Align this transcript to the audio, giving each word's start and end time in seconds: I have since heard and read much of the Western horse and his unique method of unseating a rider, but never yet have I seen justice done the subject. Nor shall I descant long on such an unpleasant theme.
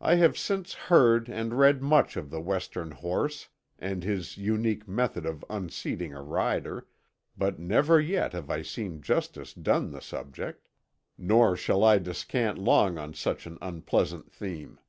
I 0.00 0.14
have 0.14 0.38
since 0.38 0.72
heard 0.72 1.28
and 1.28 1.52
read 1.58 1.82
much 1.82 2.16
of 2.16 2.30
the 2.30 2.40
Western 2.40 2.92
horse 2.92 3.50
and 3.78 4.02
his 4.02 4.38
unique 4.38 4.88
method 4.88 5.26
of 5.26 5.44
unseating 5.50 6.14
a 6.14 6.22
rider, 6.22 6.86
but 7.36 7.58
never 7.58 8.00
yet 8.00 8.32
have 8.32 8.48
I 8.48 8.62
seen 8.62 9.02
justice 9.02 9.52
done 9.52 9.90
the 9.90 10.00
subject. 10.00 10.70
Nor 11.18 11.58
shall 11.58 11.84
I 11.84 11.98
descant 11.98 12.56
long 12.56 12.96
on 12.96 13.12
such 13.12 13.44
an 13.44 13.58
unpleasant 13.60 14.32
theme. 14.32 14.80